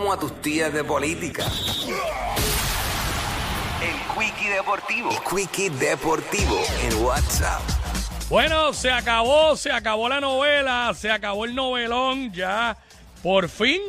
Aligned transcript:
Como 0.00 0.12
a 0.12 0.16
tus 0.16 0.40
tías 0.42 0.72
de 0.72 0.84
política. 0.84 1.44
El 3.82 3.96
Quickie 4.16 4.48
Deportivo. 4.48 5.10
El 5.10 5.18
Quickie 5.28 5.70
Deportivo 5.70 6.60
en 6.84 7.02
WhatsApp. 7.02 7.60
Bueno, 8.30 8.72
se 8.74 8.92
acabó, 8.92 9.56
se 9.56 9.72
acabó 9.72 10.08
la 10.08 10.20
novela, 10.20 10.94
se 10.94 11.10
acabó 11.10 11.46
el 11.46 11.56
novelón, 11.56 12.32
ya 12.32 12.76
por 13.24 13.48
fin 13.48 13.80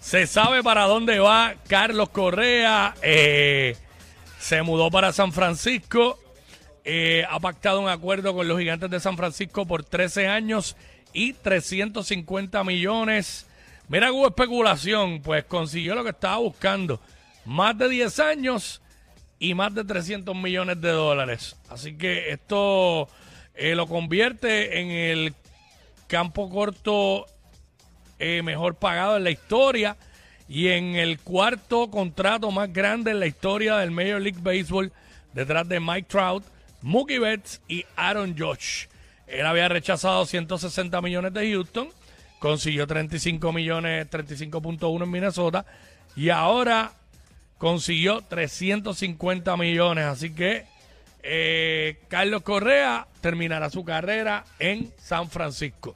se 0.00 0.26
sabe 0.26 0.62
para 0.62 0.86
dónde 0.86 1.18
va 1.18 1.52
Carlos 1.68 2.08
Correa. 2.08 2.94
eh, 3.02 3.76
se 4.38 4.62
mudó 4.62 4.90
para 4.90 5.12
San 5.12 5.30
Francisco, 5.30 6.18
eh, 6.84 7.26
ha 7.28 7.38
pactado 7.38 7.82
un 7.82 7.90
acuerdo 7.90 8.32
con 8.32 8.48
los 8.48 8.58
gigantes 8.58 8.88
de 8.88 8.98
San 8.98 9.18
Francisco 9.18 9.66
por 9.66 9.84
13 9.84 10.26
años 10.26 10.74
y 11.12 11.34
350 11.34 12.64
millones. 12.64 13.44
Mira, 13.90 14.12
hubo 14.12 14.28
especulación, 14.28 15.20
pues 15.20 15.44
consiguió 15.46 15.96
lo 15.96 16.04
que 16.04 16.10
estaba 16.10 16.36
buscando. 16.36 17.00
Más 17.44 17.76
de 17.76 17.88
10 17.88 18.20
años 18.20 18.80
y 19.40 19.52
más 19.54 19.74
de 19.74 19.84
300 19.84 20.36
millones 20.36 20.80
de 20.80 20.92
dólares. 20.92 21.56
Así 21.68 21.96
que 21.96 22.30
esto 22.30 23.08
eh, 23.52 23.74
lo 23.74 23.88
convierte 23.88 24.78
en 24.78 24.90
el 24.92 25.34
campo 26.06 26.48
corto 26.48 27.26
eh, 28.20 28.42
mejor 28.44 28.76
pagado 28.76 29.16
en 29.16 29.24
la 29.24 29.32
historia 29.32 29.96
y 30.48 30.68
en 30.68 30.94
el 30.94 31.18
cuarto 31.18 31.90
contrato 31.90 32.52
más 32.52 32.72
grande 32.72 33.10
en 33.10 33.18
la 33.18 33.26
historia 33.26 33.78
del 33.78 33.90
Major 33.90 34.20
League 34.20 34.40
Baseball, 34.40 34.92
detrás 35.32 35.68
de 35.68 35.80
Mike 35.80 36.06
Trout, 36.08 36.44
Mookie 36.80 37.18
Betts 37.18 37.60
y 37.66 37.84
Aaron 37.96 38.36
Judge. 38.38 38.88
Él 39.26 39.46
había 39.46 39.68
rechazado 39.68 40.26
160 40.26 41.00
millones 41.00 41.34
de 41.34 41.50
Houston, 41.50 41.88
consiguió 42.40 42.88
35 42.88 43.52
millones, 43.52 44.10
35.1 44.10 45.04
en 45.04 45.10
Minnesota 45.10 45.64
y 46.16 46.30
ahora 46.30 46.92
consiguió 47.58 48.22
350 48.22 49.56
millones. 49.56 50.06
Así 50.06 50.30
que 50.30 50.64
eh, 51.22 51.98
Carlos 52.08 52.42
Correa 52.42 53.06
terminará 53.20 53.70
su 53.70 53.84
carrera 53.84 54.44
en 54.58 54.92
San 55.00 55.30
Francisco. 55.30 55.94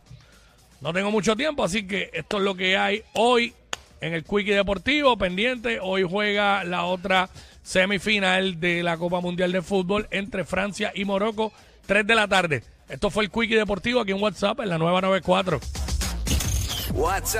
No 0.80 0.92
tengo 0.92 1.10
mucho 1.10 1.34
tiempo, 1.34 1.64
así 1.64 1.86
que 1.86 2.10
esto 2.12 2.36
es 2.36 2.42
lo 2.42 2.54
que 2.54 2.76
hay 2.76 3.02
hoy 3.14 3.54
en 4.02 4.12
el 4.12 4.22
Quickie 4.22 4.52
Deportivo. 4.52 5.16
Pendiente, 5.16 5.80
hoy 5.80 6.06
juega 6.08 6.62
la 6.62 6.84
otra 6.84 7.30
semifinal 7.62 8.60
de 8.60 8.82
la 8.82 8.98
Copa 8.98 9.20
Mundial 9.20 9.50
de 9.50 9.62
Fútbol 9.62 10.06
entre 10.10 10.44
Francia 10.44 10.92
y 10.94 11.06
Morocco, 11.06 11.54
3 11.86 12.06
de 12.06 12.14
la 12.14 12.28
tarde. 12.28 12.62
Esto 12.90 13.08
fue 13.08 13.24
el 13.24 13.30
Quickie 13.30 13.56
Deportivo 13.56 14.00
aquí 14.00 14.12
en 14.12 14.22
WhatsApp 14.22 14.60
en 14.60 14.68
la 14.68 14.76
nueva 14.76 15.00
94. 15.00 15.58
WhatsApp 16.92 17.34